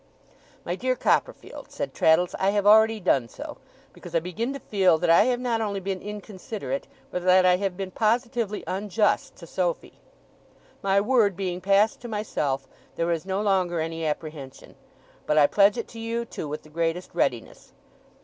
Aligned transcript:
'My 0.65 0.75
dear 0.75 0.95
Copperfield,' 0.95 1.69
said 1.71 1.93
Traddles, 1.93 2.33
'I 2.39 2.49
have 2.49 2.65
already 2.65 2.99
done 2.99 3.29
so, 3.29 3.57
because 3.93 4.15
I 4.15 4.19
begin 4.19 4.51
to 4.53 4.59
feel 4.59 4.97
that 4.97 5.11
I 5.11 5.25
have 5.25 5.39
not 5.39 5.61
only 5.61 5.79
been 5.79 6.01
inconsiderate, 6.01 6.87
but 7.11 7.23
that 7.23 7.45
I 7.45 7.57
have 7.57 7.77
been 7.77 7.91
positively 7.91 8.63
unjust 8.65 9.35
to 9.35 9.45
Sophy. 9.45 9.99
My 10.81 10.99
word 10.99 11.35
being 11.37 11.61
passed 11.61 11.99
to 11.99 12.07
myself, 12.07 12.67
there 12.95 13.11
is 13.11 13.27
no 13.27 13.41
longer 13.43 13.79
any 13.79 14.03
apprehension; 14.03 14.73
but 15.27 15.37
I 15.37 15.45
pledge 15.45 15.77
it 15.77 15.87
to 15.89 15.99
you, 15.99 16.25
too, 16.25 16.47
with 16.47 16.63
the 16.63 16.69
greatest 16.69 17.13
readiness. 17.13 17.71